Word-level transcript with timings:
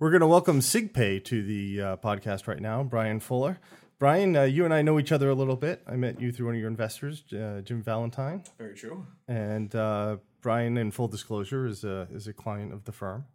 We're 0.00 0.10
going 0.10 0.22
to 0.22 0.26
welcome 0.26 0.58
SigPay 0.58 1.22
to 1.26 1.42
the 1.44 1.80
uh, 1.80 1.96
podcast 1.98 2.48
right 2.48 2.58
now, 2.58 2.82
Brian 2.82 3.20
Fuller. 3.20 3.60
Brian, 4.00 4.34
uh, 4.34 4.42
you 4.42 4.64
and 4.64 4.74
I 4.74 4.82
know 4.82 4.98
each 4.98 5.12
other 5.12 5.30
a 5.30 5.34
little 5.36 5.54
bit. 5.54 5.82
I 5.86 5.94
met 5.94 6.20
you 6.20 6.32
through 6.32 6.46
one 6.46 6.56
of 6.56 6.60
your 6.60 6.68
investors, 6.68 7.22
uh, 7.32 7.60
Jim 7.64 7.80
Valentine. 7.80 8.42
Very 8.58 8.74
true. 8.74 9.06
And 9.28 9.72
uh, 9.72 10.16
Brian, 10.42 10.76
in 10.78 10.90
full 10.90 11.06
disclosure, 11.06 11.64
is 11.64 11.84
a, 11.84 12.08
is 12.12 12.26
a 12.26 12.32
client 12.32 12.72
of 12.72 12.84
the 12.86 12.92
firm. 12.92 13.26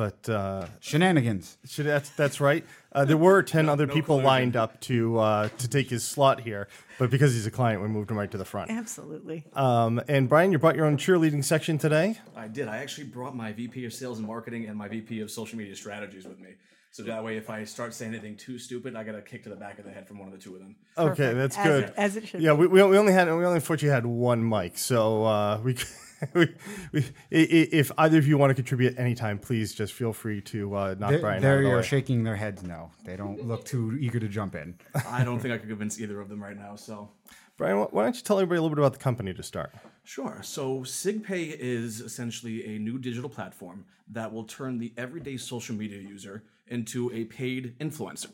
But 0.00 0.30
uh, 0.30 0.64
Shenanigans. 0.80 1.58
should, 1.66 1.84
that's, 1.84 2.08
that's 2.10 2.40
right. 2.40 2.64
Uh, 2.90 3.04
there 3.04 3.18
were 3.18 3.42
10 3.42 3.68
other 3.68 3.86
no 3.86 3.92
people 3.92 4.14
collusion. 4.16 4.24
lined 4.26 4.56
up 4.56 4.80
to, 4.82 5.18
uh, 5.18 5.48
to 5.58 5.68
take 5.68 5.90
his 5.90 6.04
slot 6.04 6.40
here. 6.40 6.68
But 6.98 7.10
because 7.10 7.34
he's 7.34 7.44
a 7.46 7.50
client, 7.50 7.82
we 7.82 7.88
moved 7.88 8.10
him 8.10 8.16
right 8.16 8.30
to 8.30 8.38
the 8.38 8.46
front. 8.46 8.70
Absolutely. 8.70 9.44
Um, 9.52 10.00
and 10.08 10.26
Brian, 10.26 10.52
you 10.52 10.58
brought 10.58 10.74
your 10.74 10.86
own 10.86 10.96
cheerleading 10.96 11.44
section 11.44 11.76
today. 11.76 12.16
I 12.34 12.48
did. 12.48 12.66
I 12.66 12.78
actually 12.78 13.08
brought 13.08 13.36
my 13.36 13.52
VP 13.52 13.84
of 13.84 13.92
Sales 13.92 14.16
and 14.16 14.26
Marketing 14.26 14.64
and 14.68 14.74
my 14.78 14.88
VP 14.88 15.20
of 15.20 15.30
Social 15.30 15.58
Media 15.58 15.76
Strategies 15.76 16.24
with 16.26 16.40
me. 16.40 16.52
So 16.92 17.02
that 17.02 17.22
way, 17.22 17.36
if 17.36 17.50
I 17.50 17.64
start 17.64 17.92
saying 17.92 18.14
anything 18.14 18.38
too 18.38 18.58
stupid, 18.58 18.96
I 18.96 19.04
got 19.04 19.16
a 19.16 19.20
kick 19.20 19.42
to 19.42 19.50
the 19.50 19.54
back 19.56 19.78
of 19.78 19.84
the 19.84 19.90
head 19.90 20.08
from 20.08 20.18
one 20.18 20.28
of 20.28 20.32
the 20.32 20.40
two 20.42 20.54
of 20.54 20.60
them. 20.60 20.76
Okay, 20.96 21.08
Perfect. 21.34 21.36
that's 21.36 21.58
As 21.58 21.64
good. 21.66 21.84
it- 21.84 21.94
as 21.98 22.16
it 22.16 22.26
should 22.28 22.40
Yeah, 22.40 22.52
be. 22.54 22.60
we, 22.60 22.66
we 22.68 22.82
we 22.84 22.96
only 22.96 23.12
had 23.12 23.26
we 23.28 23.32
only 23.44 23.56
unfortunately 23.56 23.94
had 23.94 24.06
one 24.06 24.48
mic, 24.48 24.78
so 24.78 25.24
uh, 25.26 25.60
we, 25.62 25.76
we, 26.34 26.54
we 26.92 27.00
i- 27.00 27.04
i- 27.32 27.68
if 27.72 27.90
either 27.98 28.18
of 28.18 28.26
you 28.26 28.36
want 28.38 28.50
to 28.50 28.54
contribute 28.54 28.98
anytime, 28.98 29.38
please 29.38 29.74
just 29.74 29.92
feel 29.92 30.12
free 30.12 30.40
to 30.42 30.74
uh, 30.74 30.94
knock 30.98 31.10
They're, 31.10 31.18
Brian 31.20 31.42
they're 31.42 31.58
of 31.64 31.76
the 31.76 31.82
shaking 31.82 32.24
their 32.24 32.36
heads 32.36 32.62
no. 32.62 32.90
They 33.04 33.16
don't 33.16 33.46
look 33.46 33.64
too 33.64 33.96
eager 34.00 34.20
to 34.20 34.28
jump 34.28 34.54
in. 34.54 34.74
I 35.06 35.24
don't 35.24 35.38
think 35.40 35.54
I 35.54 35.58
could 35.58 35.68
convince 35.68 36.00
either 36.00 36.20
of 36.20 36.28
them 36.28 36.42
right 36.42 36.56
now. 36.56 36.76
So, 36.76 37.10
Brian, 37.56 37.76
why 37.78 38.04
don't 38.04 38.16
you 38.16 38.22
tell 38.22 38.38
everybody 38.38 38.58
a 38.58 38.62
little 38.62 38.74
bit 38.74 38.82
about 38.82 38.92
the 38.92 38.98
company 38.98 39.32
to 39.34 39.42
start? 39.42 39.72
sure. 40.04 40.40
So, 40.42 40.80
SigPay 40.80 41.56
is 41.58 42.00
essentially 42.00 42.74
a 42.76 42.78
new 42.78 42.98
digital 42.98 43.30
platform 43.30 43.84
that 44.10 44.32
will 44.32 44.44
turn 44.44 44.78
the 44.78 44.92
everyday 44.96 45.36
social 45.36 45.74
media 45.76 46.00
user 46.00 46.42
into 46.66 47.10
a 47.12 47.24
paid 47.24 47.76
influencer. 47.78 48.30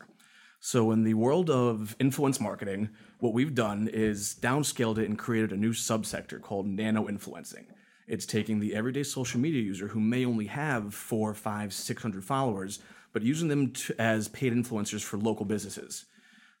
So, 0.59 0.91
in 0.91 1.03
the 1.03 1.13
world 1.13 1.49
of 1.51 1.95
influence 1.99 2.39
marketing, 2.39 2.89
what 3.19 3.33
we've 3.33 3.53
done 3.53 3.87
is 3.91 4.35
downscaled 4.41 4.97
it 4.97 5.05
and 5.05 5.17
created 5.17 5.51
a 5.51 5.57
new 5.57 5.71
subsector 5.71 6.41
called 6.41 6.65
nano 6.65 7.07
influencing. 7.07 7.67
It's 8.07 8.25
taking 8.25 8.61
the 8.61 8.73
everyday 8.73 9.03
social 9.03 9.39
media 9.39 9.61
user 9.61 9.89
who 9.89 9.99
may 9.99 10.23
only 10.23 10.45
have 10.45 10.93
four, 10.93 11.33
five, 11.33 11.73
six 11.73 12.01
hundred 12.01 12.23
followers, 12.23 12.79
but 13.11 13.21
using 13.21 13.49
them 13.49 13.71
to, 13.71 13.99
as 13.99 14.29
paid 14.29 14.53
influencers 14.53 15.03
for 15.03 15.17
local 15.17 15.45
businesses. 15.45 16.05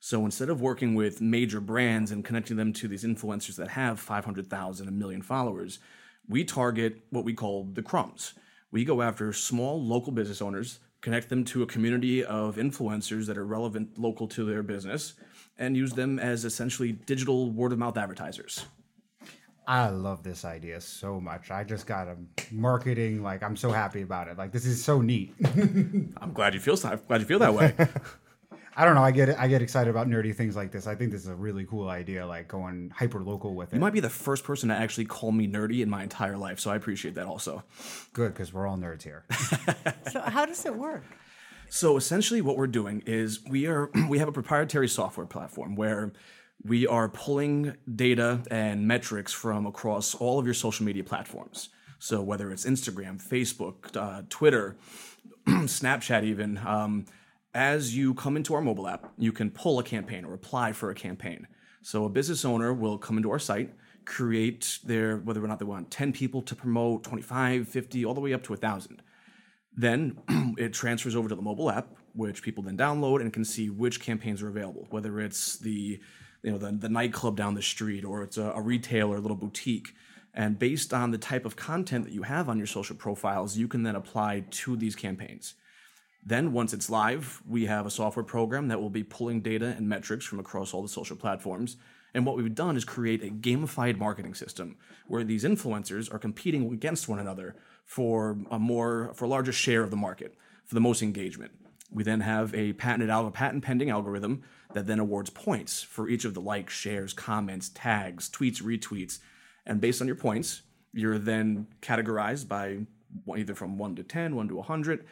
So 0.01 0.25
instead 0.25 0.49
of 0.49 0.59
working 0.59 0.93
with 0.93 1.21
major 1.21 1.61
brands 1.61 2.11
and 2.11 2.25
connecting 2.25 2.57
them 2.57 2.73
to 2.73 2.89
these 2.89 3.05
influencers 3.05 3.55
that 3.55 3.69
have 3.69 3.97
500,000, 3.99 4.87
a 4.87 4.91
million 4.91 5.21
followers, 5.21 5.79
we 6.27 6.43
target 6.43 7.01
what 7.11 7.23
we 7.23 7.33
call 7.33 7.69
the 7.73 7.81
crumbs. 7.81 8.33
We 8.69 8.83
go 8.83 9.01
after 9.01 9.31
small 9.31 9.81
local 9.81 10.11
business 10.11 10.41
owners, 10.41 10.79
connect 10.99 11.29
them 11.29 11.45
to 11.45 11.63
a 11.63 11.67
community 11.67 12.25
of 12.25 12.57
influencers 12.57 13.25
that 13.27 13.37
are 13.37 13.45
relevant 13.45 13.97
local 13.97 14.27
to 14.27 14.43
their 14.43 14.63
business, 14.63 15.13
and 15.57 15.77
use 15.77 15.93
them 15.93 16.19
as 16.19 16.43
essentially 16.43 16.91
digital 16.91 17.49
word 17.49 17.71
of 17.71 17.79
mouth 17.79 17.97
advertisers. 17.97 18.65
I 19.67 19.89
love 19.89 20.23
this 20.23 20.45
idea 20.45 20.79
so 20.79 21.19
much. 21.19 21.51
I 21.51 21.65
just 21.65 21.85
got 21.85 22.07
a 22.07 22.15
marketing 22.51 23.21
like 23.21 23.43
I'm 23.43 23.57
so 23.57 23.69
happy 23.69 24.01
about 24.01 24.29
it. 24.29 24.37
Like 24.37 24.53
this 24.53 24.65
is 24.65 24.81
so 24.81 25.01
neat. 25.01 25.35
I'm 25.45 26.31
glad 26.33 26.53
you 26.53 26.61
feel 26.61 26.77
I'm 26.85 27.01
glad 27.05 27.19
you 27.19 27.27
feel 27.27 27.39
that 27.39 27.53
way. 27.53 27.75
I 28.79 28.85
don't 28.85 28.93
know. 28.93 29.03
I 29.03 29.09
get. 29.09 29.37
I 29.39 29.47
get 29.47 29.63
excited 29.63 29.89
about 29.89 30.07
nerdy 30.07 30.33
things 30.35 30.55
like 30.55 30.71
this. 30.71 30.85
I 30.85 30.93
think 30.93 31.11
this 31.11 31.21
is 31.21 31.27
a 31.27 31.35
really 31.35 31.65
cool 31.65 31.89
idea. 31.89 32.27
Like 32.27 32.47
going 32.47 32.93
hyper 32.95 33.19
local 33.23 33.55
with 33.55 33.73
it. 33.73 33.77
you 33.77 33.81
might 33.81 33.91
be 33.91 33.99
the 33.99 34.09
first 34.09 34.43
person 34.43 34.69
to 34.69 34.75
actually 34.75 35.05
call 35.05 35.31
me 35.31 35.47
nerdy 35.47 35.81
in 35.81 35.89
my 35.89 36.03
entire 36.03 36.37
life, 36.37 36.59
so 36.59 36.69
I 36.69 36.75
appreciate 36.75 37.15
that 37.15 37.25
also. 37.25 37.63
Good 38.13 38.35
because 38.35 38.53
we're 38.53 38.67
all 38.67 38.77
nerds 38.77 39.01
here. 39.01 39.25
So 40.11 40.21
how 40.21 40.45
does 40.45 40.65
it 40.65 40.75
work? 40.75 41.03
So 41.69 41.97
essentially, 41.97 42.39
what 42.41 42.55
we're 42.55 42.67
doing 42.67 43.01
is 43.05 43.43
we 43.43 43.65
are 43.65 43.89
we 44.09 44.19
have 44.19 44.27
a 44.27 44.31
proprietary 44.31 44.87
software 44.87 45.25
platform 45.25 45.75
where 45.75 46.13
we 46.63 46.87
are 46.87 47.09
pulling 47.09 47.75
data 47.95 48.41
and 48.49 48.87
metrics 48.87 49.31
from 49.31 49.65
across 49.65 50.15
all 50.15 50.39
of 50.39 50.45
your 50.45 50.53
social 50.53 50.85
media 50.85 51.03
platforms. 51.03 51.69
So 51.99 52.21
whether 52.21 52.51
it's 52.51 52.65
Instagram, 52.65 53.21
Facebook, 53.21 53.95
uh, 53.95 54.23
Twitter, 54.29 54.77
Snapchat, 55.47 56.23
even 56.23 56.57
um, 56.59 57.05
as 57.53 57.95
you 57.95 58.13
come 58.13 58.37
into 58.37 58.53
our 58.53 58.61
mobile 58.61 58.87
app, 58.87 59.11
you 59.17 59.31
can 59.31 59.49
pull 59.49 59.79
a 59.79 59.83
campaign 59.83 60.25
or 60.25 60.33
apply 60.33 60.73
for 60.73 60.89
a 60.89 60.95
campaign. 60.95 61.47
So 61.81 62.05
a 62.05 62.09
business 62.09 62.45
owner 62.45 62.73
will 62.73 62.97
come 62.97 63.17
into 63.17 63.31
our 63.31 63.39
site, 63.39 63.73
create 64.05 64.79
their 64.83 65.17
whether 65.17 65.43
or 65.43 65.47
not 65.47 65.59
they 65.59 65.65
want 65.65 65.89
10 65.89 66.13
people 66.13 66.41
to 66.43 66.55
promote, 66.55 67.03
25, 67.03 67.67
50, 67.67 68.05
all 68.05 68.13
the 68.13 68.21
way 68.21 68.33
up 68.33 68.43
to 68.43 68.51
1,000. 68.51 69.01
Then 69.75 70.17
it 70.57 70.73
transfers 70.73 71.15
over 71.15 71.29
to 71.29 71.35
the 71.35 71.41
mobile 71.41 71.69
app, 71.69 71.95
which 72.13 72.41
people 72.41 72.63
then 72.63 72.77
download 72.77 73.21
and 73.21 73.31
can 73.31 73.45
see 73.45 73.69
which 73.69 74.01
campaigns 74.01 74.41
are 74.41 74.49
available, 74.49 74.87
whether 74.89 75.19
it's 75.19 75.57
the 75.57 75.99
you 76.43 76.51
know 76.51 76.57
the, 76.57 76.71
the 76.71 76.89
nightclub 76.89 77.35
down 77.35 77.53
the 77.55 77.61
street 77.61 78.03
or 78.05 78.23
it's 78.23 78.37
a, 78.37 78.51
a 78.51 78.61
retailer, 78.61 79.17
a 79.17 79.19
little 79.19 79.37
boutique. 79.37 79.93
And 80.33 80.59
based 80.59 80.93
on 80.93 81.09
the 81.09 81.17
type 81.17 81.45
of 81.45 81.55
content 81.55 82.05
that 82.05 82.13
you 82.13 82.21
have 82.21 82.47
on 82.47 82.59
your 82.59 82.67
social 82.67 82.95
profiles, 82.95 83.57
you 83.57 83.67
can 83.67 83.81
then 83.81 83.95
apply 83.95 84.45
to 84.51 84.75
these 84.75 84.95
campaigns. 84.95 85.55
Then, 86.23 86.51
once 86.51 86.73
it's 86.73 86.89
live, 86.89 87.41
we 87.47 87.65
have 87.65 87.85
a 87.85 87.89
software 87.89 88.23
program 88.23 88.67
that 88.67 88.79
will 88.79 88.89
be 88.89 89.03
pulling 89.03 89.41
data 89.41 89.73
and 89.77 89.87
metrics 89.87 90.25
from 90.25 90.39
across 90.39 90.73
all 90.73 90.81
the 90.81 90.89
social 90.89 91.15
platforms. 91.15 91.77
And 92.13 92.25
what 92.25 92.35
we've 92.37 92.53
done 92.53 92.75
is 92.75 92.83
create 92.83 93.23
a 93.23 93.29
gamified 93.29 93.97
marketing 93.97 94.33
system 94.33 94.75
where 95.07 95.23
these 95.23 95.43
influencers 95.43 96.13
are 96.13 96.19
competing 96.19 96.71
against 96.71 97.07
one 97.07 97.19
another 97.19 97.55
for 97.85 98.37
a 98.51 98.59
more 98.59 99.11
for 99.15 99.25
a 99.25 99.27
larger 99.27 99.51
share 99.53 99.83
of 99.83 99.89
the 99.89 99.97
market, 99.97 100.35
for 100.65 100.75
the 100.75 100.81
most 100.81 101.01
engagement. 101.01 101.51
We 101.91 102.03
then 102.03 102.21
have 102.21 102.53
a 102.53 102.73
patented 102.73 103.09
al- 103.09 103.29
patent 103.31 103.63
pending 103.63 103.89
algorithm 103.89 104.43
that 104.73 104.87
then 104.87 104.99
awards 104.99 105.29
points 105.29 105.81
for 105.81 106.09
each 106.09 106.25
of 106.25 106.33
the 106.33 106.41
likes, 106.41 106.73
shares, 106.73 107.13
comments, 107.13 107.69
tags, 107.69 108.29
tweets, 108.29 108.61
retweets, 108.61 109.19
and 109.65 109.79
based 109.79 110.01
on 110.01 110.07
your 110.07 110.15
points, 110.15 110.61
you're 110.93 111.17
then 111.19 111.67
categorized 111.81 112.47
by 112.47 112.79
either 113.35 113.55
from 113.55 113.77
1 113.77 113.95
to 113.95 114.03
10, 114.03 114.35
1 114.35 114.47
to 114.49 114.55
100, 114.55 115.05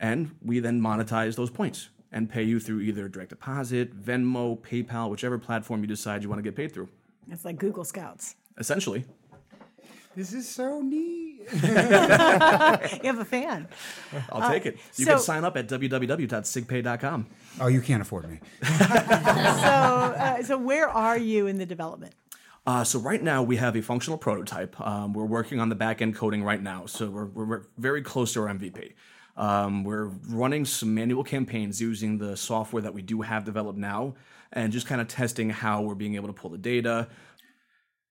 and 0.00 0.34
we 0.42 0.58
then 0.60 0.80
monetize 0.80 1.36
those 1.36 1.50
points 1.50 1.88
and 2.12 2.30
pay 2.30 2.42
you 2.42 2.60
through 2.60 2.80
either 2.80 3.08
direct 3.08 3.30
deposit, 3.30 3.96
Venmo, 4.00 4.58
PayPal, 4.58 5.10
whichever 5.10 5.38
platform 5.38 5.80
you 5.80 5.86
decide 5.86 6.22
you 6.22 6.28
want 6.28 6.38
to 6.38 6.42
get 6.42 6.56
paid 6.56 6.72
through. 6.72 6.88
It's 7.30 7.44
like 7.44 7.58
Google 7.58 7.84
Scouts. 7.84 8.36
Essentially, 8.58 9.04
this 10.16 10.32
is 10.32 10.48
so 10.48 10.80
neat. 10.80 11.24
You 11.52 11.68
have 13.12 13.18
a 13.20 13.24
fan. 13.24 13.68
I'll 14.32 14.50
take 14.50 14.66
it. 14.66 14.78
You 14.96 15.04
so- 15.04 15.12
can 15.12 15.20
sign 15.20 15.44
up 15.44 15.56
at 15.56 15.68
www.sigpay.com. 15.68 17.26
Oh, 17.60 17.68
you 17.68 17.80
can't 17.80 18.02
afford 18.02 18.28
me. 18.28 18.40
So, 18.66 19.72
uh, 19.72 20.42
so 20.42 20.58
where 20.58 20.88
are 20.88 21.18
you 21.18 21.46
in 21.46 21.58
the 21.58 21.66
development? 21.66 22.14
Uh, 22.66 22.82
so 22.82 22.98
right 22.98 23.22
now 23.22 23.42
we 23.42 23.56
have 23.56 23.76
a 23.76 23.80
functional 23.82 24.18
prototype. 24.18 24.80
Um, 24.80 25.12
we're 25.12 25.24
working 25.24 25.60
on 25.60 25.68
the 25.68 25.74
back 25.76 26.02
end 26.02 26.16
coding 26.16 26.42
right 26.42 26.60
now, 26.60 26.86
so 26.86 27.08
we're, 27.08 27.26
we're, 27.26 27.44
we're 27.44 27.62
very 27.78 28.02
close 28.02 28.32
to 28.32 28.40
our 28.40 28.48
MVP. 28.48 28.94
Um, 29.36 29.84
we're 29.84 30.06
running 30.28 30.64
some 30.64 30.94
manual 30.94 31.22
campaigns 31.22 31.80
using 31.80 32.18
the 32.18 32.36
software 32.36 32.82
that 32.82 32.92
we 32.94 33.02
do 33.02 33.20
have 33.22 33.44
developed 33.44 33.78
now, 33.78 34.14
and 34.52 34.72
just 34.72 34.86
kind 34.86 35.00
of 35.00 35.06
testing 35.08 35.50
how 35.50 35.82
we're 35.82 35.94
being 35.94 36.16
able 36.16 36.26
to 36.28 36.32
pull 36.32 36.50
the 36.50 36.58
data. 36.58 37.08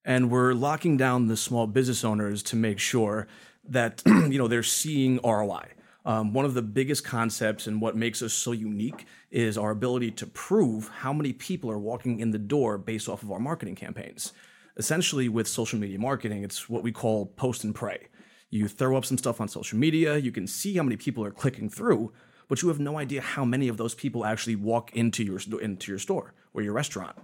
And 0.05 0.29
we're 0.29 0.53
locking 0.53 0.97
down 0.97 1.27
the 1.27 1.35
small 1.35 1.65
business 1.65 2.03
owners 2.03 2.43
to 2.43 2.55
make 2.55 2.77
sure 2.77 3.27
that 3.67 4.03
you 4.05 4.37
know 4.37 4.47
they're 4.47 4.63
seeing 4.63 5.19
ROI. 5.23 5.69
Um, 6.05 6.33
one 6.33 6.45
of 6.45 6.53
the 6.53 6.61
biggest 6.61 7.03
concepts 7.03 7.65
and 7.65 7.81
what 7.81 7.95
makes 7.95 8.21
us 8.21 8.31
so 8.31 8.51
unique 8.51 9.07
is 9.31 9.57
our 9.57 9.71
ability 9.71 10.11
to 10.11 10.27
prove 10.27 10.87
how 10.99 11.11
many 11.11 11.33
people 11.33 11.71
are 11.71 11.79
walking 11.79 12.19
in 12.19 12.29
the 12.29 12.37
door 12.37 12.77
based 12.77 13.09
off 13.09 13.23
of 13.23 13.31
our 13.31 13.39
marketing 13.39 13.73
campaigns. 13.73 14.31
Essentially, 14.77 15.27
with 15.27 15.47
social 15.47 15.79
media 15.79 15.97
marketing, 15.97 16.43
it's 16.43 16.69
what 16.69 16.83
we 16.83 16.91
call 16.91 17.25
post 17.25 17.63
and 17.63 17.73
pray. 17.73 18.07
You 18.51 18.67
throw 18.67 18.95
up 18.95 19.05
some 19.05 19.17
stuff 19.17 19.41
on 19.41 19.47
social 19.47 19.79
media, 19.79 20.17
you 20.17 20.31
can 20.31 20.45
see 20.45 20.75
how 20.75 20.83
many 20.83 20.95
people 20.95 21.25
are 21.25 21.31
clicking 21.31 21.69
through, 21.69 22.13
but 22.47 22.61
you 22.61 22.67
have 22.67 22.79
no 22.79 22.99
idea 22.99 23.21
how 23.21 23.43
many 23.43 23.67
of 23.67 23.77
those 23.77 23.95
people 23.95 24.23
actually 24.23 24.55
walk 24.55 24.95
into 24.95 25.23
your 25.23 25.39
into 25.59 25.91
your 25.91 25.99
store 25.99 26.35
or 26.53 26.61
your 26.61 26.73
restaurant. 26.73 27.17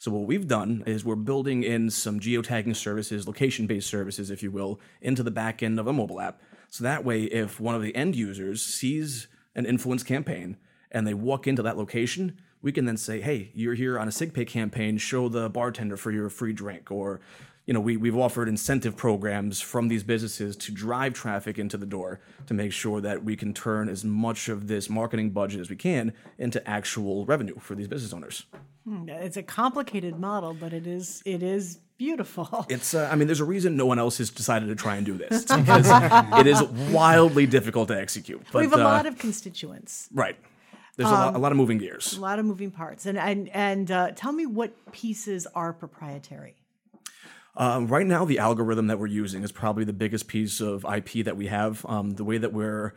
So 0.00 0.10
what 0.10 0.26
we've 0.26 0.48
done 0.48 0.82
is 0.86 1.04
we're 1.04 1.14
building 1.14 1.62
in 1.62 1.90
some 1.90 2.20
geotagging 2.20 2.74
services, 2.74 3.26
location-based 3.26 3.86
services, 3.86 4.30
if 4.30 4.42
you 4.42 4.50
will, 4.50 4.80
into 5.02 5.22
the 5.22 5.30
back 5.30 5.62
end 5.62 5.78
of 5.78 5.86
a 5.86 5.92
mobile 5.92 6.22
app. 6.22 6.40
So 6.70 6.84
that 6.84 7.04
way, 7.04 7.24
if 7.24 7.60
one 7.60 7.74
of 7.74 7.82
the 7.82 7.94
end 7.94 8.16
users 8.16 8.62
sees 8.62 9.26
an 9.54 9.66
influence 9.66 10.02
campaign 10.02 10.56
and 10.90 11.06
they 11.06 11.12
walk 11.12 11.46
into 11.46 11.60
that 11.64 11.76
location, 11.76 12.38
we 12.62 12.72
can 12.72 12.86
then 12.86 12.96
say, 12.96 13.20
"Hey, 13.20 13.50
you're 13.52 13.74
here 13.74 13.98
on 13.98 14.08
a 14.08 14.10
SigPay 14.10 14.46
campaign. 14.46 14.96
Show 14.96 15.28
the 15.28 15.50
bartender 15.50 15.98
for 15.98 16.10
your 16.10 16.30
free 16.30 16.54
drink," 16.54 16.90
or 16.90 17.20
you 17.70 17.74
know, 17.74 17.78
we, 17.78 17.96
we've 17.96 18.16
offered 18.16 18.48
incentive 18.48 18.96
programs 18.96 19.60
from 19.60 19.86
these 19.86 20.02
businesses 20.02 20.56
to 20.56 20.72
drive 20.72 21.14
traffic 21.14 21.56
into 21.56 21.76
the 21.76 21.86
door 21.86 22.18
to 22.48 22.52
make 22.52 22.72
sure 22.72 23.00
that 23.00 23.22
we 23.22 23.36
can 23.36 23.54
turn 23.54 23.88
as 23.88 24.04
much 24.04 24.48
of 24.48 24.66
this 24.66 24.90
marketing 24.90 25.30
budget 25.30 25.60
as 25.60 25.70
we 25.70 25.76
can 25.76 26.12
into 26.36 26.68
actual 26.68 27.24
revenue 27.26 27.56
for 27.60 27.76
these 27.76 27.86
business 27.86 28.12
owners. 28.12 28.44
It's 29.06 29.36
a 29.36 29.44
complicated 29.44 30.18
model, 30.18 30.52
but 30.52 30.72
it 30.72 30.84
is 30.84 31.22
it 31.24 31.44
is 31.44 31.78
beautiful. 31.96 32.66
It's, 32.68 32.92
uh, 32.92 33.08
I 33.08 33.14
mean, 33.14 33.28
there's 33.28 33.38
a 33.38 33.44
reason 33.44 33.76
no 33.76 33.86
one 33.86 34.00
else 34.00 34.18
has 34.18 34.30
decided 34.30 34.66
to 34.66 34.74
try 34.74 34.96
and 34.96 35.06
do 35.06 35.16
this 35.16 35.42
It's 35.42 35.54
because 35.54 35.88
it 36.40 36.48
is 36.48 36.60
wildly 36.92 37.46
difficult 37.46 37.86
to 37.88 37.96
execute. 37.96 38.42
But 38.50 38.58
we 38.58 38.64
have 38.64 38.72
a 38.72 38.82
uh, 38.82 38.84
lot 38.84 39.06
of 39.06 39.16
constituents, 39.16 40.08
right. 40.12 40.36
There's 40.96 41.08
a, 41.08 41.12
lot, 41.12 41.36
a 41.36 41.38
lot 41.38 41.52
of 41.52 41.56
moving 41.56 41.78
gears. 41.78 42.16
a 42.16 42.20
lot 42.20 42.40
of 42.40 42.46
moving 42.46 42.72
parts, 42.72 43.06
and 43.06 43.16
and 43.16 43.48
and 43.50 43.90
uh, 43.92 44.10
tell 44.16 44.32
me 44.32 44.44
what 44.44 44.72
pieces 44.90 45.46
are 45.54 45.72
proprietary. 45.72 46.56
Um, 47.56 47.88
right 47.88 48.06
now, 48.06 48.24
the 48.24 48.38
algorithm 48.38 48.86
that 48.86 48.98
we're 48.98 49.06
using 49.06 49.42
is 49.42 49.52
probably 49.52 49.84
the 49.84 49.92
biggest 49.92 50.28
piece 50.28 50.60
of 50.60 50.84
IP 50.84 51.24
that 51.24 51.36
we 51.36 51.48
have. 51.48 51.84
Um, 51.88 52.12
the 52.12 52.24
way 52.24 52.38
that 52.38 52.52
we're 52.52 52.94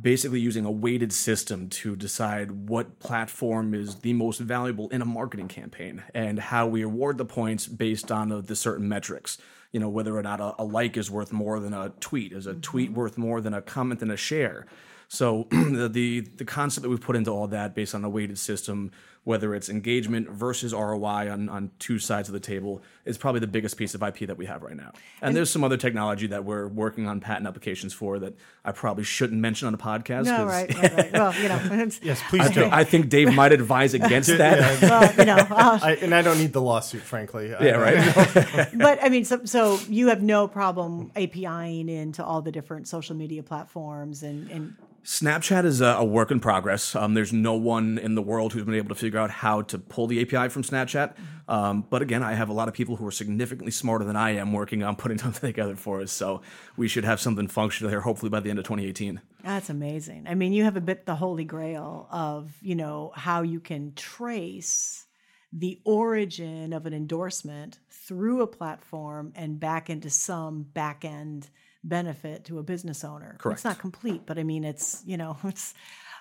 basically 0.00 0.40
using 0.40 0.64
a 0.64 0.70
weighted 0.70 1.12
system 1.12 1.68
to 1.68 1.94
decide 1.94 2.68
what 2.68 2.98
platform 2.98 3.74
is 3.74 3.96
the 3.96 4.14
most 4.14 4.40
valuable 4.40 4.88
in 4.88 5.02
a 5.02 5.04
marketing 5.04 5.48
campaign 5.48 6.02
and 6.14 6.38
how 6.38 6.66
we 6.66 6.80
award 6.80 7.18
the 7.18 7.24
points 7.24 7.66
based 7.66 8.10
on 8.10 8.32
uh, 8.32 8.40
the 8.40 8.56
certain 8.56 8.88
metrics. 8.88 9.38
You 9.70 9.80
know, 9.80 9.88
whether 9.88 10.16
or 10.16 10.22
not 10.22 10.40
a, 10.40 10.54
a 10.58 10.64
like 10.64 10.96
is 10.96 11.10
worth 11.10 11.32
more 11.32 11.60
than 11.60 11.72
a 11.74 11.90
tweet, 12.00 12.32
is 12.32 12.46
a 12.46 12.54
tweet 12.54 12.92
worth 12.92 13.16
more 13.18 13.40
than 13.40 13.54
a 13.54 13.62
comment 13.62 14.02
and 14.02 14.10
a 14.10 14.16
share. 14.16 14.66
So 15.08 15.46
the, 15.50 15.90
the 15.92 16.20
the 16.20 16.44
concept 16.44 16.82
that 16.82 16.88
we've 16.88 17.00
put 17.00 17.16
into 17.16 17.30
all 17.30 17.46
that 17.48 17.74
based 17.74 17.94
on 17.94 18.02
a 18.04 18.08
weighted 18.08 18.38
system, 18.38 18.92
whether 19.24 19.54
it's 19.54 19.68
engagement 19.68 20.28
versus 20.28 20.72
ROI 20.74 21.30
on, 21.30 21.48
on 21.48 21.70
two 21.78 21.98
sides 21.98 22.28
of 22.28 22.32
the 22.32 22.40
table, 22.40 22.82
is 23.04 23.16
probably 23.16 23.38
the 23.40 23.46
biggest 23.46 23.76
piece 23.76 23.94
of 23.94 24.02
IP 24.02 24.26
that 24.26 24.36
we 24.36 24.46
have 24.46 24.62
right 24.62 24.76
now. 24.76 24.90
And, 25.20 25.36
there's 25.36 25.48
some 25.50 25.62
other 25.62 25.76
technology 25.76 26.26
that 26.26 26.44
we're 26.44 26.66
working 26.66 27.06
on 27.06 27.20
patent 27.20 27.46
applications 27.46 27.92
for 27.92 28.18
that 28.18 28.34
I 28.64 28.72
probably 28.72 29.04
shouldn't 29.04 29.40
mention 29.40 29.68
on 29.68 29.74
a 29.74 29.78
podcast. 29.78 30.24
No, 30.24 30.38
'cause 30.38 30.46
right, 30.46 30.74
right, 30.82 30.96
right. 30.96 31.12
Well, 31.12 31.34
you 31.40 31.48
know, 31.48 31.60
it's, 31.82 32.00
Yes, 32.02 32.20
I, 32.24 32.28
please 32.30 32.48
do. 32.48 32.60
think, 32.62 32.72
I 32.72 32.84
think 32.84 33.08
Dave 33.08 33.32
might 33.32 33.52
advise 33.52 33.94
against 33.94 34.28
that. 34.38 34.82
well, 34.82 35.14
you 35.16 35.24
know, 35.24 35.36
uh, 35.36 35.78
I, 35.82 35.92
and 36.02 36.12
I 36.14 36.22
don't 36.22 36.38
need 36.38 36.52
the 36.52 36.62
lawsuit, 36.62 37.02
frankly. 37.02 37.50
Yeah, 37.50 37.76
right. 37.76 38.68
but 38.74 38.98
I 39.02 39.08
mean, 39.08 39.24
so 39.24 39.44
so 39.44 39.78
you 39.88 40.08
have 40.08 40.22
no 40.22 40.48
problem 40.48 41.12
APIing 41.14 41.88
into 41.88 42.24
all 42.24 42.42
the 42.42 42.50
different 42.52 42.88
social 42.88 43.14
media 43.14 43.42
platforms 43.42 44.22
and 44.22 44.50
and 44.50 44.74
Snapchat 45.04 45.64
is 45.64 45.80
a, 45.80 45.86
a 45.98 46.04
work 46.04 46.30
in 46.30 46.38
progress. 46.38 46.94
Um, 46.94 47.14
there's 47.14 47.32
no 47.32 47.54
one 47.54 47.98
in 47.98 48.14
the 48.14 48.22
world 48.22 48.52
who's 48.52 48.62
been 48.62 48.74
able 48.76 48.90
to 48.90 48.94
figure 48.94 49.11
out 49.18 49.30
how 49.30 49.62
to 49.62 49.78
pull 49.78 50.06
the 50.06 50.20
API 50.22 50.48
from 50.48 50.62
Snapchat. 50.62 51.14
Um, 51.48 51.84
but 51.88 52.02
again, 52.02 52.22
I 52.22 52.34
have 52.34 52.48
a 52.48 52.52
lot 52.52 52.68
of 52.68 52.74
people 52.74 52.96
who 52.96 53.06
are 53.06 53.12
significantly 53.12 53.72
smarter 53.72 54.04
than 54.04 54.16
I 54.16 54.30
am 54.30 54.52
working 54.52 54.82
on 54.82 54.96
putting 54.96 55.18
something 55.24 55.48
together 55.48 55.76
for 55.76 56.00
us. 56.00 56.12
So 56.12 56.42
we 56.76 56.88
should 56.88 57.04
have 57.04 57.20
something 57.20 57.48
functional 57.48 57.90
here, 57.90 58.00
hopefully 58.00 58.30
by 58.30 58.40
the 58.40 58.50
end 58.50 58.58
of 58.58 58.64
2018. 58.64 59.20
That's 59.44 59.70
amazing. 59.70 60.26
I 60.28 60.34
mean, 60.34 60.52
you 60.52 60.64
have 60.64 60.76
a 60.76 60.80
bit 60.80 61.06
the 61.06 61.16
holy 61.16 61.44
grail 61.44 62.08
of, 62.10 62.52
you 62.62 62.74
know, 62.74 63.12
how 63.14 63.42
you 63.42 63.60
can 63.60 63.92
trace 63.94 65.06
the 65.52 65.80
origin 65.84 66.72
of 66.72 66.86
an 66.86 66.94
endorsement 66.94 67.78
through 67.90 68.40
a 68.40 68.46
platform 68.46 69.32
and 69.36 69.60
back 69.60 69.90
into 69.90 70.08
some 70.08 70.62
back 70.62 71.04
end 71.04 71.48
benefit 71.84 72.44
to 72.46 72.58
a 72.58 72.62
business 72.62 73.04
owner. 73.04 73.36
Correct. 73.38 73.58
It's 73.58 73.64
not 73.64 73.78
complete, 73.78 74.22
but 74.24 74.38
I 74.38 74.44
mean, 74.44 74.64
it's, 74.64 75.02
you 75.04 75.16
know, 75.16 75.36
it's, 75.44 75.74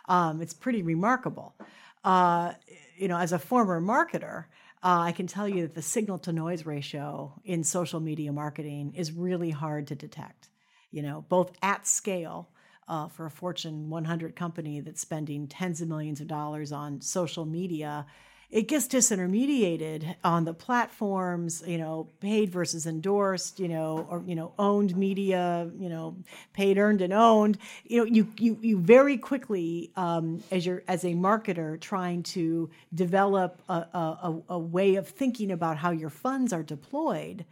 um, 0.07 0.41
it's 0.41 0.53
pretty 0.53 0.81
remarkable. 0.81 1.55
Uh, 2.03 2.53
you 2.97 3.07
know, 3.07 3.17
as 3.17 3.31
a 3.31 3.39
former 3.39 3.81
marketer, 3.81 4.45
uh, 4.83 5.01
I 5.01 5.11
can 5.11 5.27
tell 5.27 5.47
you 5.47 5.63
that 5.63 5.75
the 5.75 5.81
signal 5.81 6.17
to 6.19 6.33
noise 6.33 6.65
ratio 6.65 7.39
in 7.43 7.63
social 7.63 7.99
media 7.99 8.31
marketing 8.31 8.93
is 8.95 9.11
really 9.11 9.51
hard 9.51 9.87
to 9.87 9.95
detect. 9.95 10.49
You 10.89 11.03
know, 11.03 11.25
both 11.29 11.51
at 11.61 11.87
scale 11.87 12.49
uh, 12.87 13.07
for 13.07 13.25
a 13.25 13.31
Fortune 13.31 13.89
100 13.89 14.35
company 14.35 14.79
that's 14.79 15.01
spending 15.01 15.47
tens 15.47 15.81
of 15.81 15.87
millions 15.87 16.19
of 16.19 16.27
dollars 16.27 16.71
on 16.71 16.99
social 16.99 17.45
media, 17.45 18.05
it 18.51 18.67
gets 18.67 18.87
disintermediated 18.87 20.15
on 20.23 20.45
the 20.45 20.53
platforms. 20.53 21.63
You 21.65 21.77
know, 21.77 22.07
paid 22.19 22.49
versus 22.51 22.85
endorsed. 22.85 23.59
You 23.59 23.69
know, 23.69 24.07
or 24.09 24.23
you 24.27 24.35
know, 24.35 24.53
owned 24.59 24.95
media. 24.95 25.69
You 25.79 25.89
know, 25.89 26.15
paid, 26.53 26.77
earned, 26.77 27.01
and 27.01 27.13
owned. 27.13 27.57
You 27.85 27.99
know, 27.99 28.03
you 28.05 28.27
you 28.37 28.57
you 28.61 28.77
very 28.79 29.17
quickly 29.17 29.91
um, 29.95 30.43
as 30.51 30.65
you're 30.65 30.83
as 30.87 31.03
a 31.03 31.13
marketer 31.13 31.79
trying 31.79 32.23
to 32.23 32.69
develop 32.93 33.61
a, 33.69 33.73
a, 33.73 33.97
a- 34.23 34.41
a 34.55 34.59
way 34.59 34.95
of 34.95 35.07
thinking 35.07 35.51
about 35.51 35.77
how 35.77 35.91
your 35.91 36.09
funds 36.09 36.53
are 36.53 36.63
deployed 36.63 37.45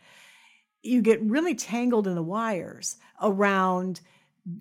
you 0.81 1.01
get 1.01 1.21
really 1.21 1.55
tangled 1.55 2.07
in 2.07 2.15
the 2.15 2.23
wires 2.23 2.97
around 3.21 3.99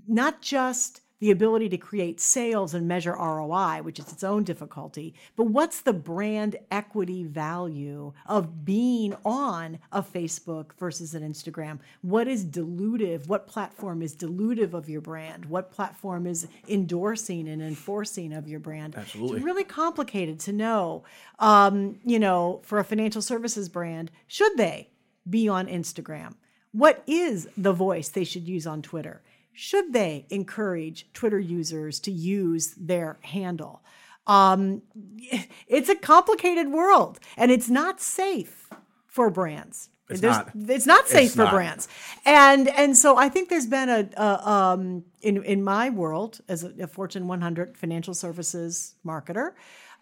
not 0.06 0.43
just 0.43 1.00
the 1.20 1.31
ability 1.31 1.69
to 1.69 1.79
create 1.79 2.20
sales 2.20 2.75
and 2.75 2.87
measure 2.87 3.12
ROI, 3.12 3.82
which 3.82 3.99
is 3.99 4.12
its 4.12 4.25
own 4.25 4.44
difficulty, 4.44 5.15
but 5.37 5.44
what's 5.44 5.81
the 5.81 5.93
brand 5.93 6.56
equity 6.70 7.25
value 7.25 8.12
of 8.26 8.65
being 8.65 9.15
on 9.25 9.79
a 9.93 10.03
Facebook 10.03 10.73
versus 10.79 11.15
an 11.15 11.23
Instagram? 11.23 11.79
What 12.03 12.29
is 12.29 12.44
dilutive? 12.44 13.26
What 13.26 13.47
platform 13.47 14.03
is 14.03 14.15
dilutive 14.15 14.75
of 14.75 14.88
your 14.88 15.00
brand? 15.00 15.47
What 15.47 15.70
platform 15.70 16.26
is 16.26 16.47
endorsing 16.69 17.49
and 17.49 17.62
enforcing 17.62 18.32
of 18.32 18.49
your 18.49 18.61
brand? 18.61 18.97
Absolutely. 18.97 19.38
It's 19.38 19.44
really 19.44 19.64
complicated 19.64 20.38
to 20.41 20.53
know. 20.53 21.05
Um, 21.38 22.00
you 22.05 22.19
know, 22.19 22.61
for 22.64 22.79
a 22.79 22.85
financial 22.85 23.23
services 23.23 23.69
brand, 23.69 24.11
should 24.26 24.56
they? 24.56 24.91
be 25.29 25.49
on 25.49 25.67
Instagram? 25.67 26.35
What 26.73 27.03
is 27.06 27.49
the 27.56 27.73
voice 27.73 28.09
they 28.09 28.25
should 28.25 28.47
use 28.47 28.67
on 28.67 28.82
Twitter? 28.82 29.23
Should 29.60 29.93
they 29.93 30.25
encourage 30.31 31.12
Twitter 31.12 31.40
users 31.40 31.99
to 32.00 32.12
use 32.12 32.75
their 32.76 33.19
handle? 33.22 33.82
Um, 34.25 34.82
it's 35.66 35.88
a 35.88 35.96
complicated 35.96 36.69
world 36.70 37.19
and 37.37 37.50
it's 37.50 37.69
not 37.69 38.00
safe 38.00 38.69
for 39.08 39.31
brands. 39.31 39.88
It's 40.08 40.20
There's- 40.20 40.37
not. 40.37 40.70
It's 40.70 40.87
not 40.87 41.08
safe 41.08 41.26
It's 41.26 41.34
for 41.34 41.43
not. 41.43 41.52
brands, 41.52 41.88
and 42.25 42.69
and 42.69 42.96
so 42.96 43.19
I 43.19 43.28
think 43.28 43.49
there's 43.50 43.66
been 43.66 43.88
a, 43.90 44.08
a 44.16 44.49
um, 44.49 45.05
in 45.22 45.43
in 45.44 45.62
my 45.64 45.90
world 45.90 46.40
as 46.49 46.62
a, 46.64 46.72
a 46.81 46.87
Fortune 46.87 47.26
100 47.26 47.76
financial 47.76 48.14
services 48.14 48.94
marketer, 49.04 49.52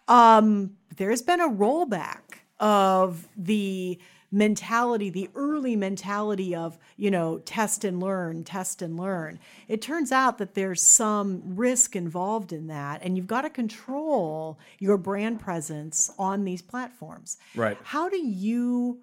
um, 0.07 0.77
there's 0.95 1.21
been 1.21 1.41
a 1.41 1.49
rollback 1.49 2.21
of 2.59 3.27
the 3.35 3.99
mentality, 4.31 5.09
the 5.09 5.29
early 5.35 5.75
mentality 5.75 6.55
of, 6.55 6.77
you 6.97 7.09
know, 7.09 7.39
test 7.39 7.83
and 7.83 7.99
learn, 7.99 8.43
test 8.43 8.81
and 8.81 8.99
learn. 8.99 9.39
It 9.67 9.81
turns 9.81 10.11
out 10.11 10.37
that 10.37 10.53
there's 10.53 10.81
some 10.81 11.41
risk 11.55 11.95
involved 11.95 12.51
in 12.51 12.67
that, 12.67 13.01
and 13.03 13.15
you've 13.15 13.27
got 13.27 13.41
to 13.41 13.49
control 13.49 14.59
your 14.79 14.97
brand 14.97 15.39
presence 15.39 16.11
on 16.19 16.43
these 16.43 16.61
platforms. 16.61 17.37
Right. 17.55 17.77
How 17.83 18.09
do 18.09 18.17
you 18.17 18.99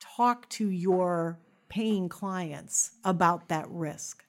talk 0.00 0.48
to 0.50 0.68
your 0.68 1.38
paying 1.68 2.08
clients 2.08 2.92
about 3.04 3.48
that 3.48 3.68
risk? 3.68 4.24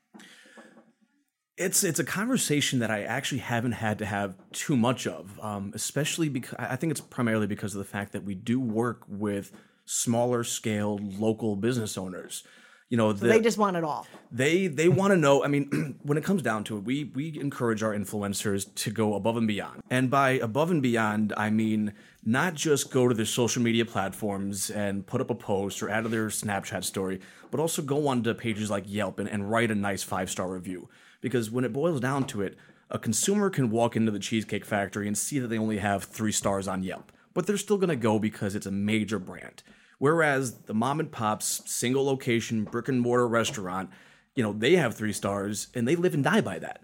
It's 1.57 1.83
it's 1.83 1.99
a 1.99 2.05
conversation 2.05 2.79
that 2.79 2.89
I 2.89 3.03
actually 3.03 3.39
haven't 3.39 3.73
had 3.73 3.99
to 3.99 4.05
have 4.05 4.37
too 4.53 4.77
much 4.77 5.05
of, 5.05 5.37
um, 5.41 5.73
especially 5.75 6.29
because 6.29 6.55
I 6.57 6.77
think 6.77 6.91
it's 6.91 7.01
primarily 7.01 7.47
because 7.47 7.75
of 7.75 7.79
the 7.79 7.85
fact 7.85 8.13
that 8.13 8.23
we 8.23 8.33
do 8.33 8.61
work 8.61 9.03
with 9.09 9.51
smaller 9.91 10.43
scale 10.43 10.99
local 11.17 11.55
business 11.55 11.97
owners. 11.97 12.43
You 12.89 12.97
know, 12.97 13.11
the, 13.11 13.27
They 13.27 13.41
just 13.41 13.57
want 13.57 13.75
it 13.75 13.83
all. 13.83 14.05
they 14.31 14.67
they 14.67 14.87
want 14.87 15.11
to 15.11 15.17
know. 15.17 15.43
I 15.43 15.47
mean, 15.47 15.99
when 16.03 16.17
it 16.17 16.23
comes 16.23 16.41
down 16.43 16.63
to 16.65 16.77
it, 16.77 16.83
we 16.83 17.05
we 17.05 17.39
encourage 17.39 17.81
our 17.81 17.93
influencers 17.93 18.73
to 18.75 18.91
go 18.91 19.15
above 19.15 19.35
and 19.37 19.47
beyond. 19.47 19.81
And 19.89 20.09
by 20.11 20.31
above 20.31 20.69
and 20.69 20.81
beyond, 20.81 21.33
I 21.35 21.49
mean 21.49 21.93
not 22.23 22.53
just 22.53 22.91
go 22.91 23.07
to 23.07 23.15
their 23.15 23.25
social 23.25 23.63
media 23.63 23.85
platforms 23.85 24.69
and 24.69 25.07
put 25.07 25.21
up 25.21 25.29
a 25.31 25.35
post 25.35 25.81
or 25.81 25.89
add 25.89 26.03
to 26.03 26.09
their 26.09 26.27
Snapchat 26.27 26.83
story, 26.83 27.19
but 27.49 27.59
also 27.59 27.81
go 27.81 28.07
onto 28.07 28.33
pages 28.33 28.69
like 28.69 28.83
Yelp 28.87 29.17
and, 29.19 29.29
and 29.29 29.49
write 29.49 29.71
a 29.71 29.75
nice 29.75 30.03
five 30.03 30.29
star 30.29 30.49
review. 30.49 30.87
Because 31.21 31.49
when 31.49 31.65
it 31.65 31.73
boils 31.73 31.99
down 31.99 32.25
to 32.27 32.41
it, 32.41 32.57
a 32.91 32.99
consumer 32.99 33.49
can 33.49 33.69
walk 33.71 33.95
into 33.95 34.11
the 34.11 34.19
Cheesecake 34.19 34.65
Factory 34.65 35.07
and 35.07 35.17
see 35.17 35.39
that 35.39 35.47
they 35.47 35.57
only 35.57 35.77
have 35.77 36.03
three 36.05 36.31
stars 36.31 36.67
on 36.67 36.81
Yelp, 36.83 37.11
but 37.33 37.45
they're 37.45 37.57
still 37.57 37.77
going 37.77 37.89
to 37.89 37.95
go 37.95 38.17
because 38.19 38.55
it's 38.55 38.65
a 38.65 38.71
major 38.71 39.19
brand. 39.19 39.61
Whereas 39.99 40.53
the 40.61 40.73
mom 40.73 40.99
and 40.99 41.11
pop's 41.11 41.61
single 41.69 42.05
location 42.05 42.63
brick 42.63 42.87
and 42.87 42.99
mortar 42.99 43.27
restaurant, 43.27 43.89
you 44.33 44.41
know, 44.41 44.53
they 44.53 44.75
have 44.77 44.95
three 44.95 45.13
stars 45.13 45.67
and 45.75 45.87
they 45.87 45.95
live 45.95 46.13
and 46.13 46.23
die 46.23 46.41
by 46.41 46.59
that. 46.59 46.81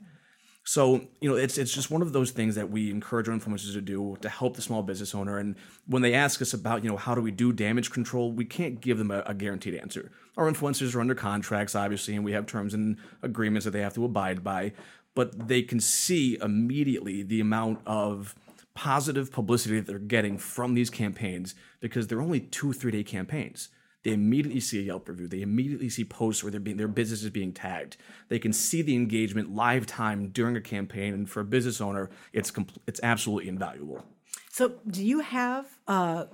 So, 0.68 1.02
you 1.22 1.30
know, 1.30 1.36
it's 1.36 1.60
it's 1.60 1.72
just 1.72 1.92
one 1.92 2.02
of 2.02 2.12
those 2.12 2.32
things 2.32 2.56
that 2.56 2.72
we 2.72 2.90
encourage 2.90 3.30
our 3.30 3.36
influencers 3.36 3.74
to 3.74 3.82
do 3.82 4.18
to 4.22 4.30
help 4.30 4.56
the 4.56 4.64
small 4.64 4.82
business 4.82 5.14
owner. 5.14 5.38
And 5.38 5.56
when 5.86 6.02
they 6.02 6.16
ask 6.16 6.42
us 6.42 6.54
about, 6.54 6.84
you 6.84 6.90
know, 6.90 6.98
how 6.98 7.14
do 7.14 7.22
we 7.22 7.30
do 7.30 7.54
damage 7.54 7.92
control, 7.92 8.32
we 8.32 8.46
can't 8.46 8.82
give 8.82 8.98
them 8.98 9.12
a, 9.12 9.22
a 9.28 9.36
guaranteed 9.36 9.76
answer. 9.76 10.12
Our 10.38 10.52
influencers 10.52 10.96
are 10.96 11.02
under 11.02 11.14
contracts, 11.14 11.76
obviously, 11.76 12.16
and 12.16 12.26
we 12.26 12.32
have 12.32 12.48
terms 12.48 12.74
and 12.74 12.98
agreements 13.22 13.66
that 13.66 13.72
they 13.72 13.82
have 13.82 13.94
to 13.94 14.06
abide 14.06 14.44
by. 14.44 14.74
But 15.14 15.48
they 15.48 15.62
can 15.62 15.80
see 15.80 16.38
immediately 16.42 17.22
the 17.22 17.40
amount 17.40 17.80
of 17.86 18.36
positive 18.76 19.32
publicity 19.32 19.78
that 19.78 19.88
they're 19.88 19.98
getting 19.98 20.38
from 20.38 20.74
these 20.74 20.90
campaigns 20.90 21.56
because 21.80 22.08
they're 22.08 22.22
only 22.22 22.42
two, 22.42 22.74
three 22.74 22.92
day 22.92 23.04
campaigns. 23.04 23.70
they 24.04 24.12
immediately 24.12 24.60
see 24.60 24.78
a 24.78 24.84
Yelp 24.84 25.10
review. 25.10 25.28
They 25.28 25.42
immediately 25.42 25.90
see 25.90 26.04
posts 26.06 26.44
where 26.44 26.52
being, 26.60 26.78
their 26.78 26.88
business 26.88 27.24
is 27.24 27.32
being 27.32 27.54
tagged. 27.54 27.98
They 28.30 28.38
can 28.38 28.54
see 28.54 28.84
the 28.84 28.96
engagement 28.96 29.56
live 29.56 29.88
time 29.88 30.30
during 30.30 30.56
a 30.56 30.62
campaign, 30.62 31.14
and 31.16 31.28
for 31.28 31.40
a 31.40 31.46
business 31.46 31.82
owner, 31.82 32.12
it's 32.32 32.52
compl- 32.52 32.78
it's 32.86 33.00
absolutely 33.02 33.50
invaluable. 33.50 34.04
So, 34.52 34.76
do 34.88 35.04
you 35.04 35.22
have? 35.22 35.66
Uh, 35.88 36.26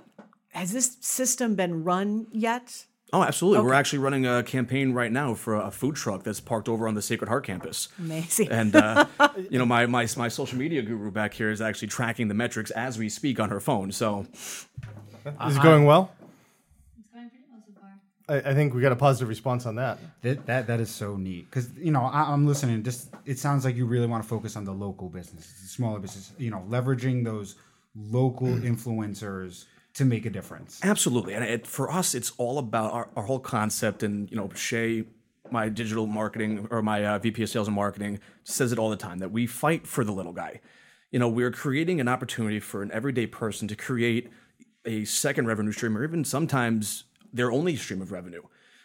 has 0.50 0.72
this 0.72 0.98
system 1.00 1.54
been 1.54 1.82
run 1.82 2.26
yet? 2.30 2.84
Oh, 3.14 3.22
absolutely. 3.22 3.62
We're 3.66 3.74
actually 3.74 3.98
running 3.98 4.24
a 4.24 4.42
campaign 4.42 4.94
right 4.94 5.12
now 5.12 5.34
for 5.34 5.54
a 5.56 5.70
food 5.70 5.96
truck 5.96 6.22
that's 6.22 6.40
parked 6.40 6.66
over 6.66 6.88
on 6.88 6.94
the 6.94 7.02
Sacred 7.02 7.28
Heart 7.28 7.44
campus. 7.44 7.88
Amazing. 7.98 8.50
And 8.50 8.74
uh, 8.74 9.04
you 9.50 9.58
know, 9.58 9.66
my, 9.66 9.84
my 9.84 10.08
my 10.16 10.28
social 10.28 10.58
media 10.58 10.80
guru 10.80 11.10
back 11.10 11.34
here 11.34 11.50
is 11.50 11.60
actually 11.60 11.88
tracking 11.88 12.28
the 12.28 12.34
metrics 12.34 12.70
as 12.70 12.96
we 12.96 13.10
speak 13.10 13.38
on 13.38 13.50
her 13.50 13.60
phone. 13.60 13.92
So 13.92 14.26
Is 14.32 14.66
it 15.56 15.62
going 15.62 15.84
well? 15.84 16.10
It's 16.98 17.08
going 17.12 17.28
pretty 17.28 17.44
well 17.50 17.62
so 17.66 17.72
far. 17.78 17.90
I, 18.34 18.50
I 18.50 18.54
think 18.54 18.72
we 18.72 18.80
got 18.80 18.92
a 18.92 18.96
positive 18.96 19.28
response 19.28 19.66
on 19.66 19.74
that. 19.74 19.98
That 20.22 20.46
that, 20.46 20.66
that 20.68 20.80
is 20.80 20.90
so 20.90 21.16
neat 21.16 21.50
because 21.50 21.68
you 21.76 21.90
know 21.90 22.04
I, 22.04 22.32
I'm 22.32 22.46
listening. 22.46 22.82
Just 22.82 23.10
it 23.26 23.38
sounds 23.38 23.66
like 23.66 23.76
you 23.76 23.84
really 23.84 24.06
want 24.06 24.22
to 24.22 24.28
focus 24.28 24.56
on 24.56 24.64
the 24.64 24.72
local 24.72 25.10
businesses, 25.10 25.60
the 25.60 25.68
smaller 25.68 25.98
business. 25.98 26.32
You 26.38 26.50
know, 26.50 26.64
leveraging 26.66 27.24
those 27.24 27.56
local 27.94 28.46
influencers 28.70 29.66
to 29.94 30.04
make 30.04 30.24
a 30.24 30.30
difference. 30.30 30.80
Absolutely, 30.82 31.34
and 31.34 31.44
it, 31.44 31.66
for 31.66 31.90
us, 31.90 32.14
it's 32.14 32.32
all 32.38 32.58
about 32.58 32.92
our, 32.92 33.08
our 33.16 33.24
whole 33.24 33.40
concept. 33.40 34.02
And 34.02 34.30
you 34.30 34.36
know, 34.36 34.50
Shay, 34.54 35.04
my 35.50 35.68
digital 35.68 36.06
marketing 36.06 36.68
or 36.70 36.82
my 36.82 37.04
uh, 37.04 37.18
VP 37.18 37.42
of 37.42 37.48
Sales 37.48 37.68
and 37.68 37.76
Marketing, 37.76 38.20
says 38.44 38.72
it 38.72 38.78
all 38.78 38.90
the 38.90 38.96
time 38.96 39.18
that 39.18 39.30
we 39.30 39.46
fight 39.46 39.86
for 39.86 40.04
the 40.04 40.12
little 40.12 40.32
guy. 40.32 40.60
You 41.10 41.18
know, 41.18 41.28
we're 41.28 41.50
creating 41.50 42.00
an 42.00 42.08
opportunity 42.08 42.58
for 42.58 42.82
an 42.82 42.90
everyday 42.92 43.26
person 43.26 43.68
to 43.68 43.76
create 43.76 44.30
a 44.84 45.04
second 45.04 45.46
revenue 45.46 45.72
stream, 45.72 45.96
or 45.96 46.04
even 46.04 46.24
sometimes 46.24 47.04
their 47.32 47.52
only 47.52 47.76
stream 47.76 48.00
of 48.00 48.12
revenue. 48.12 48.42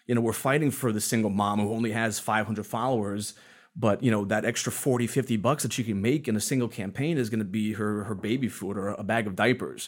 You 0.08 0.16
know, 0.16 0.22
we're 0.22 0.34
fighting 0.34 0.72
for 0.72 0.92
the 0.92 1.02
single 1.02 1.30
mom 1.30 1.60
who 1.60 1.74
only 1.74 1.92
has 1.92 2.20
500 2.20 2.66
followers 2.66 3.34
but 3.80 4.02
you 4.02 4.10
know 4.10 4.26
that 4.26 4.44
extra 4.44 4.72
40 4.72 5.08
50 5.08 5.38
bucks 5.38 5.64
that 5.64 5.72
she 5.72 5.84
can 5.84 6.02
make 6.02 6.28
in 6.28 6.36
a 6.36 6.42
single 6.42 6.68
campaign 6.68 7.18
is 7.18 7.30
going 7.30 7.40
to 7.40 7.46
be 7.46 7.74
her 7.74 8.04
her 8.06 8.16
baby 8.16 8.50
food 8.50 8.76
or 8.76 8.90
a 8.90 9.04
bag 9.04 9.28
of 9.28 9.36
diapers 9.36 9.88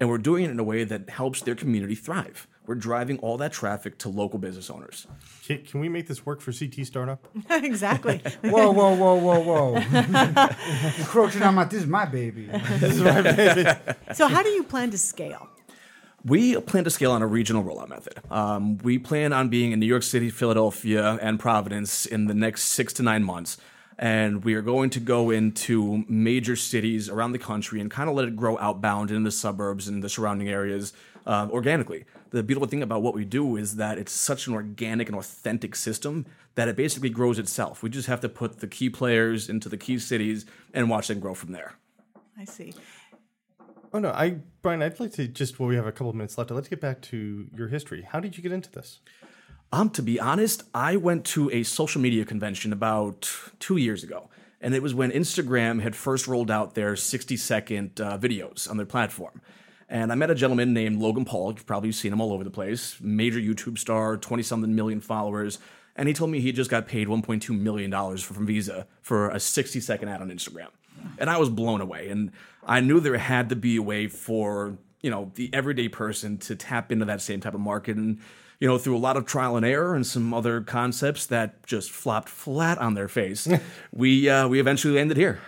and 0.00 0.08
we're 0.08 0.18
doing 0.18 0.44
it 0.44 0.50
in 0.50 0.58
a 0.58 0.64
way 0.64 0.82
that 0.84 1.10
helps 1.10 1.42
their 1.42 1.54
community 1.54 1.94
thrive 1.94 2.48
we're 2.66 2.74
driving 2.74 3.18
all 3.18 3.36
that 3.36 3.52
traffic 3.52 3.98
to 3.98 4.08
local 4.08 4.38
business 4.38 4.70
owners 4.70 5.06
Can, 5.44 5.62
can 5.62 5.80
we 5.80 5.88
make 5.88 6.06
this 6.08 6.24
work 6.26 6.40
for 6.40 6.52
CT 6.52 6.86
Startup? 6.86 7.24
exactly. 7.50 8.18
Whoa, 8.42 8.70
whoa, 8.70 8.94
whoa, 8.94 9.14
whoa, 9.14 9.40
whoa! 9.40 9.74
Encroaching 10.98 11.42
on 11.42 11.54
my 11.54 11.64
this 11.64 11.82
is 11.82 11.88
my 11.88 12.04
baby. 12.04 12.46
this 12.78 12.96
is 12.96 13.02
my 13.02 13.22
baby. 13.22 13.68
so, 14.14 14.28
how 14.28 14.42
do 14.42 14.50
you 14.50 14.62
plan 14.62 14.90
to 14.90 14.98
scale? 14.98 15.48
we 16.24 16.60
plan 16.60 16.84
to 16.84 16.90
scale 16.90 17.12
on 17.12 17.22
a 17.22 17.26
regional 17.26 17.64
rollout 17.64 17.88
method. 17.88 18.20
Um, 18.30 18.78
we 18.78 18.98
plan 18.98 19.32
on 19.32 19.48
being 19.48 19.72
in 19.72 19.80
New 19.80 19.86
York 19.86 20.02
City, 20.02 20.30
Philadelphia, 20.30 21.18
and 21.22 21.40
Providence 21.40 22.06
in 22.06 22.26
the 22.26 22.34
next 22.34 22.64
six 22.64 22.92
to 22.94 23.02
nine 23.02 23.24
months. 23.24 23.56
And 24.00 24.42
we 24.44 24.54
are 24.54 24.62
going 24.62 24.88
to 24.90 25.00
go 25.00 25.30
into 25.30 26.06
major 26.08 26.56
cities 26.56 27.10
around 27.10 27.32
the 27.32 27.38
country 27.38 27.82
and 27.82 27.90
kind 27.90 28.08
of 28.08 28.16
let 28.16 28.26
it 28.26 28.34
grow 28.34 28.56
outbound 28.56 29.10
in 29.10 29.24
the 29.24 29.30
suburbs 29.30 29.88
and 29.88 30.02
the 30.02 30.08
surrounding 30.08 30.48
areas 30.48 30.94
uh, 31.26 31.48
organically. 31.50 32.06
The 32.30 32.42
beautiful 32.42 32.66
thing 32.66 32.82
about 32.82 33.02
what 33.02 33.14
we 33.14 33.26
do 33.26 33.56
is 33.56 33.76
that 33.76 33.98
it's 33.98 34.10
such 34.10 34.46
an 34.46 34.54
organic 34.54 35.08
and 35.08 35.18
authentic 35.18 35.76
system 35.76 36.24
that 36.54 36.66
it 36.66 36.76
basically 36.76 37.10
grows 37.10 37.38
itself. 37.38 37.82
We 37.82 37.90
just 37.90 38.08
have 38.08 38.20
to 38.22 38.28
put 38.30 38.60
the 38.60 38.66
key 38.66 38.88
players 38.88 39.50
into 39.50 39.68
the 39.68 39.76
key 39.76 39.98
cities 39.98 40.46
and 40.72 40.88
watch 40.88 41.08
them 41.08 41.20
grow 41.20 41.34
from 41.34 41.52
there. 41.52 41.74
I 42.38 42.46
see. 42.46 42.72
Oh 43.92 43.98
no, 43.98 44.12
I 44.12 44.36
Brian, 44.62 44.82
I'd 44.82 44.98
like 44.98 45.12
to 45.12 45.28
just 45.28 45.58
well, 45.60 45.68
we 45.68 45.76
have 45.76 45.86
a 45.86 45.92
couple 45.92 46.08
of 46.08 46.16
minutes 46.16 46.38
left. 46.38 46.50
Let's 46.50 46.68
get 46.68 46.80
back 46.80 47.02
to 47.02 47.48
your 47.54 47.68
history. 47.68 48.02
How 48.02 48.18
did 48.18 48.36
you 48.36 48.42
get 48.42 48.52
into 48.52 48.70
this? 48.70 49.00
Um, 49.72 49.90
to 49.90 50.02
be 50.02 50.18
honest, 50.18 50.64
I 50.74 50.96
went 50.96 51.24
to 51.26 51.48
a 51.50 51.62
social 51.62 52.00
media 52.00 52.24
convention 52.24 52.72
about 52.72 53.30
two 53.60 53.76
years 53.76 54.02
ago, 54.02 54.28
and 54.60 54.74
it 54.74 54.82
was 54.82 54.94
when 54.94 55.12
Instagram 55.12 55.80
had 55.80 55.94
first 55.94 56.26
rolled 56.26 56.50
out 56.50 56.74
their 56.74 56.96
60 56.96 57.36
second 57.36 58.00
uh, 58.00 58.18
videos 58.18 58.68
on 58.68 58.76
their 58.76 58.86
platform. 58.86 59.40
And 59.88 60.10
I 60.10 60.16
met 60.16 60.30
a 60.30 60.34
gentleman 60.34 60.72
named 60.72 61.00
Logan 61.00 61.24
Paul. 61.24 61.52
You've 61.52 61.66
probably 61.66 61.92
seen 61.92 62.12
him 62.12 62.20
all 62.20 62.32
over 62.32 62.44
the 62.44 62.50
place. 62.50 62.96
Major 63.00 63.38
YouTube 63.38 63.78
star, 63.78 64.16
20 64.16 64.42
something 64.42 64.74
million 64.74 65.00
followers. 65.00 65.58
And 65.96 66.08
he 66.08 66.14
told 66.14 66.30
me 66.30 66.40
he 66.40 66.52
just 66.52 66.70
got 66.70 66.86
paid 66.86 67.08
$1.2 67.08 67.58
million 67.58 68.16
from 68.18 68.46
Visa 68.46 68.86
for 69.02 69.30
a 69.30 69.40
60 69.40 69.80
second 69.80 70.08
ad 70.08 70.20
on 70.20 70.30
Instagram. 70.30 70.68
And 71.18 71.28
I 71.28 71.38
was 71.38 71.48
blown 71.48 71.80
away. 71.80 72.08
And 72.08 72.30
I 72.64 72.80
knew 72.80 73.00
there 73.00 73.18
had 73.18 73.48
to 73.48 73.56
be 73.56 73.76
a 73.76 73.82
way 73.82 74.06
for, 74.06 74.78
you 75.00 75.10
know, 75.10 75.32
the 75.34 75.52
everyday 75.52 75.88
person 75.88 76.38
to 76.38 76.54
tap 76.54 76.92
into 76.92 77.04
that 77.06 77.20
same 77.20 77.40
type 77.40 77.54
of 77.54 77.60
market. 77.60 77.96
And, 77.96 78.20
you 78.60 78.68
know, 78.68 78.78
through 78.78 78.96
a 78.96 78.98
lot 78.98 79.16
of 79.16 79.24
trial 79.24 79.56
and 79.56 79.64
error 79.64 79.94
and 79.94 80.06
some 80.06 80.32
other 80.32 80.60
concepts 80.60 81.26
that 81.26 81.66
just 81.66 81.90
flopped 81.90 82.28
flat 82.28 82.78
on 82.78 82.94
their 82.94 83.08
face, 83.08 83.48
we 83.92 84.28
uh, 84.28 84.46
we 84.46 84.60
eventually 84.60 84.94
landed 84.94 85.16
here. 85.16 85.40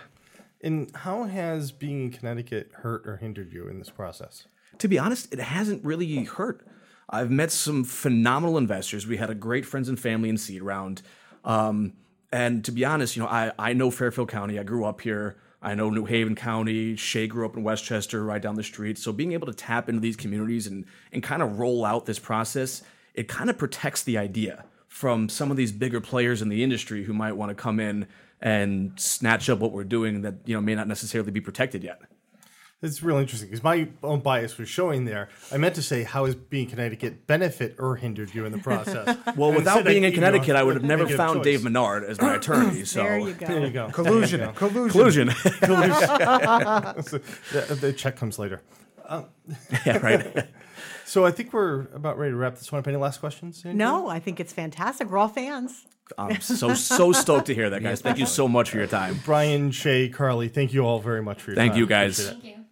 And 0.61 0.93
how 0.95 1.23
has 1.23 1.71
being 1.71 2.03
in 2.03 2.11
Connecticut 2.11 2.71
hurt 2.73 3.07
or 3.07 3.17
hindered 3.17 3.53
you 3.53 3.67
in 3.67 3.79
this 3.79 3.89
process? 3.89 4.47
To 4.79 4.87
be 4.87 4.97
honest, 4.97 5.31
it 5.31 5.39
hasn't 5.39 5.85
really 5.85 6.23
hurt. 6.23 6.65
I've 7.09 7.29
met 7.29 7.51
some 7.51 7.83
phenomenal 7.83 8.57
investors. 8.57 9.05
We 9.05 9.17
had 9.17 9.29
a 9.29 9.35
great 9.35 9.65
friends 9.65 9.89
and 9.89 9.99
family 9.99 10.29
in 10.29 10.37
seed 10.37 10.63
round. 10.63 11.01
Um, 11.43 11.93
and 12.31 12.65
to 12.65 12.71
be 12.71 12.83
honest, 12.85 13.15
you 13.15 13.21
know, 13.21 13.27
I, 13.27 13.51
I 13.59 13.73
know 13.73 13.91
Fairfield 13.91 14.29
County. 14.29 14.57
I 14.57 14.63
grew 14.63 14.85
up 14.85 15.01
here. 15.01 15.35
I 15.61 15.75
know 15.75 15.89
New 15.89 16.05
Haven 16.05 16.33
County. 16.33 16.95
Shay 16.95 17.27
grew 17.27 17.45
up 17.45 17.55
in 17.55 17.63
Westchester, 17.63 18.23
right 18.23 18.41
down 18.41 18.55
the 18.55 18.63
street. 18.63 18.97
So 18.97 19.13
being 19.13 19.33
able 19.33 19.47
to 19.47 19.53
tap 19.53 19.87
into 19.87 20.01
these 20.01 20.15
communities 20.15 20.65
and 20.65 20.85
and 21.11 21.21
kind 21.21 21.43
of 21.43 21.59
roll 21.59 21.85
out 21.85 22.05
this 22.05 22.19
process, 22.19 22.81
it 23.13 23.27
kind 23.27 23.49
of 23.49 23.57
protects 23.57 24.03
the 24.03 24.17
idea 24.17 24.65
from 24.87 25.27
some 25.29 25.51
of 25.51 25.57
these 25.57 25.71
bigger 25.71 25.99
players 26.01 26.41
in 26.41 26.49
the 26.49 26.63
industry 26.63 27.03
who 27.03 27.13
might 27.13 27.33
want 27.33 27.49
to 27.49 27.55
come 27.55 27.79
in 27.79 28.07
and 28.41 28.91
snatch 28.99 29.49
up 29.49 29.59
what 29.59 29.71
we're 29.71 29.83
doing 29.83 30.21
that 30.21 30.35
you 30.45 30.53
know 30.55 30.61
may 30.61 30.75
not 30.75 30.87
necessarily 30.87 31.31
be 31.31 31.41
protected 31.41 31.83
yet. 31.83 32.01
It's 32.81 33.01
real 33.01 33.15
interesting 33.15 33.47
because 33.47 33.63
my 33.63 33.87
own 34.03 34.19
bias 34.19 34.57
was 34.57 34.67
showing 34.67 35.05
there. 35.05 35.29
I 35.53 35.57
meant 35.57 35.75
to 35.75 35.81
say, 35.81 36.03
how 36.03 36.25
has 36.25 36.35
being 36.35 36.65
in 36.65 36.69
Connecticut 36.69 37.25
benefit 37.27 37.77
or 37.79 37.95
hindered 37.95 38.35
you 38.35 38.45
in 38.45 38.51
the 38.51 38.57
process? 38.57 39.17
Well, 39.37 39.49
And 39.51 39.57
without 39.59 39.85
being 39.85 40.03
I 40.03 40.07
in 40.07 40.11
gave 40.11 40.19
you 40.19 40.25
a 40.25 40.29
Connecticut, 40.29 40.55
I 40.57 40.63
would 40.63 40.75
have 40.75 40.83
never 40.83 41.07
found 41.07 41.37
choice. 41.37 41.43
Dave 41.45 41.63
Menard 41.63 42.03
as 42.03 42.19
my 42.19 42.35
attorney. 42.39 42.83
So 42.83 43.01
there 43.01 43.19
you 43.19 43.33
go. 43.35 43.45
There 43.47 43.59
you 43.65 43.69
go. 43.71 43.89
Collusion, 43.89 44.53
collusion. 44.55 45.29
collusion. 45.29 45.29
So 47.03 47.19
the, 47.53 47.77
the 47.79 47.93
check 47.93 48.17
comes 48.17 48.37
later. 48.37 48.61
Um, 49.07 49.27
yeah, 49.85 49.97
right. 49.99 50.47
So 51.05 51.25
I 51.25 51.31
think 51.31 51.53
we're 51.53 51.81
about 51.93 52.17
ready 52.17 52.31
to 52.31 52.37
wrap 52.37 52.55
this 52.55 52.71
one 52.71 52.79
up. 52.79 52.87
Any 52.87 52.97
last 52.97 53.19
questions? 53.19 53.63
Andrew? 53.65 53.77
No, 53.77 54.07
I 54.07 54.19
think 54.19 54.39
it's 54.39 54.53
fantastic. 54.53 55.09
We're 55.09 55.17
all 55.17 55.27
fans. 55.27 55.85
I'm 56.17 56.41
so 56.41 56.73
so 56.73 57.11
stoked 57.11 57.47
to 57.47 57.55
hear 57.55 57.69
that, 57.69 57.81
guys. 57.81 58.01
Thank 58.01 58.17
you 58.17 58.25
so 58.25 58.47
much 58.47 58.69
for 58.69 58.77
your 58.77 58.87
time. 58.87 59.19
Brian, 59.25 59.71
Shay, 59.71 60.09
Carly, 60.09 60.49
thank 60.49 60.73
you 60.73 60.85
all 60.85 60.99
very 60.99 61.23
much 61.23 61.41
for 61.41 61.51
your 61.51 61.55
Thank 61.55 61.73
time. 61.73 61.79
you, 61.79 61.87
guys. 61.87 62.19
Appreciate 62.19 62.37
it. 62.37 62.41
Thank 62.43 62.57
you. 62.57 62.63